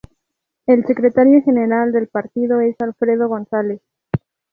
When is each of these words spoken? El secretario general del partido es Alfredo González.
El 0.65 0.83
secretario 0.87 1.43
general 1.43 1.91
del 1.91 2.07
partido 2.07 2.59
es 2.59 2.75
Alfredo 2.81 3.27
González. 3.29 3.81